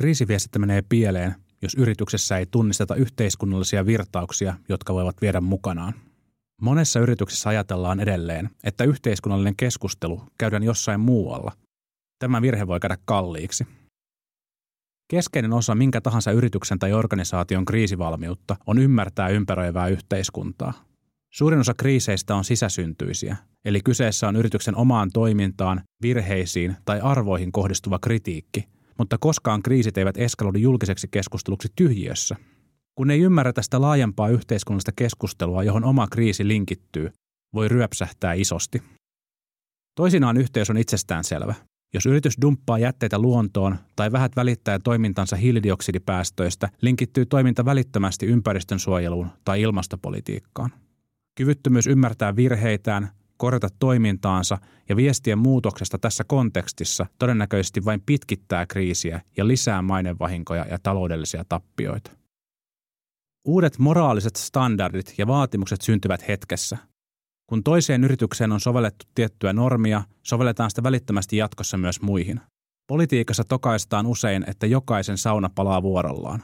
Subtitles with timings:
[0.00, 5.94] Kriisiviestintä menee pieleen, jos yrityksessä ei tunnisteta yhteiskunnallisia virtauksia, jotka voivat viedä mukanaan.
[6.62, 11.52] Monessa yrityksessä ajatellaan edelleen, että yhteiskunnallinen keskustelu käydään jossain muualla.
[12.18, 13.66] Tämä virhe voi käydä kalliiksi.
[15.10, 20.72] Keskeinen osa minkä tahansa yrityksen tai organisaation kriisivalmiutta on ymmärtää ympäröivää yhteiskuntaa.
[21.32, 27.98] Suurin osa kriiseistä on sisäsyntyisiä, eli kyseessä on yrityksen omaan toimintaan, virheisiin tai arvoihin kohdistuva
[27.98, 28.68] kritiikki,
[29.00, 32.36] mutta koskaan kriisit eivät eskaloidu julkiseksi keskusteluksi tyhjiössä.
[32.94, 37.12] Kun ei ymmärretä sitä laajempaa yhteiskunnallista keskustelua, johon oma kriisi linkittyy,
[37.54, 38.82] voi ryöpsähtää isosti.
[39.94, 41.54] Toisinaan yhteys on itsestään selvä.
[41.94, 49.28] Jos yritys dumppaa jätteitä luontoon tai vähät välittää toimintansa hiilidioksidipäästöistä, linkittyy toiminta välittömästi ympäristön suojeluun
[49.44, 50.70] tai ilmastopolitiikkaan.
[51.34, 54.58] Kyvyttömyys ymmärtää virheitään, korjata toimintaansa
[54.88, 62.10] ja viestien muutoksesta tässä kontekstissa todennäköisesti vain pitkittää kriisiä ja lisää mainevahinkoja ja taloudellisia tappioita.
[63.44, 66.78] Uudet moraaliset standardit ja vaatimukset syntyvät hetkessä.
[67.46, 72.40] Kun toiseen yritykseen on sovellettu tiettyä normia, sovelletaan sitä välittömästi jatkossa myös muihin.
[72.88, 76.42] Politiikassa tokaistaan usein, että jokaisen sauna palaa vuorollaan.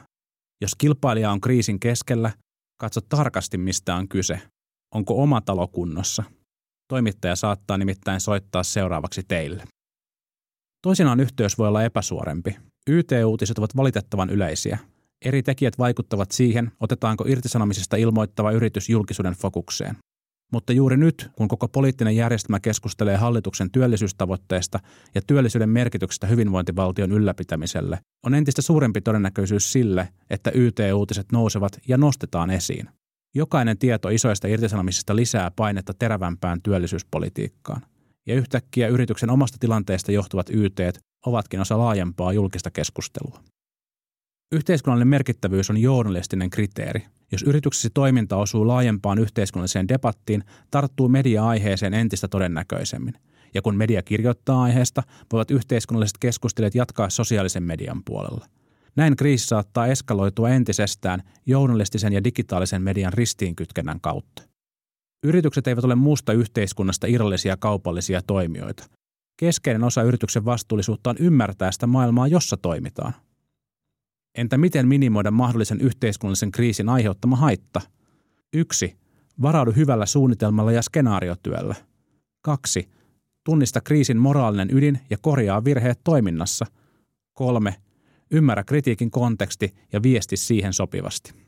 [0.61, 2.31] Jos kilpailija on kriisin keskellä,
[2.79, 4.41] katso tarkasti mistä on kyse.
[4.93, 6.23] Onko oma talo kunnossa?
[6.87, 9.63] Toimittaja saattaa nimittäin soittaa seuraavaksi teille.
[10.81, 12.57] Toisinaan yhteys voi olla epäsuorempi.
[12.89, 14.77] YT-uutiset ovat valitettavan yleisiä.
[15.25, 19.97] Eri tekijät vaikuttavat siihen, otetaanko irtisanomisesta ilmoittava yritys julkisuuden fokukseen.
[20.51, 24.79] Mutta juuri nyt, kun koko poliittinen järjestelmä keskustelee hallituksen työllisyystavoitteesta
[25.15, 32.49] ja työllisyyden merkityksestä hyvinvointivaltion ylläpitämiselle, on entistä suurempi todennäköisyys sille, että YT-uutiset nousevat ja nostetaan
[32.49, 32.89] esiin.
[33.37, 37.81] Jokainen tieto isoista irtisanomisista lisää painetta terävämpään työllisyyspolitiikkaan.
[38.25, 40.79] Ja yhtäkkiä yrityksen omasta tilanteesta johtuvat YT
[41.25, 43.39] ovatkin osa laajempaa julkista keskustelua.
[44.51, 47.05] Yhteiskunnallinen merkittävyys on journalistinen kriteeri.
[47.31, 53.13] Jos yrityksesi toiminta osuu laajempaan yhteiskunnalliseen debattiin, tarttuu media aiheeseen entistä todennäköisemmin.
[53.53, 58.45] Ja kun media kirjoittaa aiheesta, voivat yhteiskunnalliset keskustelijat jatkaa sosiaalisen median puolella.
[58.97, 64.43] Näin kriisi saattaa eskaloitua entisestään journalistisen ja digitaalisen median ristiinkytkennän kautta.
[65.23, 68.83] Yritykset eivät ole muusta yhteiskunnasta irrallisia kaupallisia toimijoita.
[69.39, 73.13] Keskeinen osa yrityksen vastuullisuutta on ymmärtää sitä maailmaa, jossa toimitaan.
[74.37, 77.81] Entä miten minimoida mahdollisen yhteiskunnallisen kriisin aiheuttama haitta?
[78.53, 78.97] 1.
[79.41, 81.75] Varaudu hyvällä suunnitelmalla ja skenaariotyöllä.
[82.41, 82.89] 2.
[83.43, 86.65] Tunnista kriisin moraalinen ydin ja korjaa virheet toiminnassa.
[87.33, 87.75] 3.
[88.31, 91.46] Ymmärrä kritiikin konteksti ja viesti siihen sopivasti.